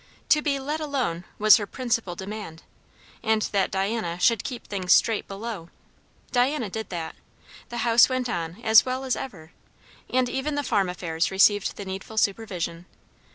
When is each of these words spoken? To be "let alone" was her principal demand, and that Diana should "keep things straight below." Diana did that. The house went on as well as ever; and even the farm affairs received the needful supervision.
To 0.29 0.41
be 0.41 0.57
"let 0.59 0.79
alone" 0.79 1.25
was 1.37 1.57
her 1.57 1.67
principal 1.67 2.15
demand, 2.15 2.63
and 3.21 3.43
that 3.51 3.69
Diana 3.69 4.19
should 4.19 4.43
"keep 4.43 4.65
things 4.65 4.93
straight 4.93 5.27
below." 5.27 5.69
Diana 6.31 6.71
did 6.71 6.89
that. 6.89 7.15
The 7.69 7.85
house 7.85 8.09
went 8.09 8.27
on 8.27 8.59
as 8.63 8.83
well 8.83 9.03
as 9.03 9.15
ever; 9.15 9.51
and 10.09 10.27
even 10.27 10.55
the 10.55 10.63
farm 10.63 10.89
affairs 10.89 11.29
received 11.29 11.75
the 11.75 11.85
needful 11.85 12.17
supervision. 12.17 12.87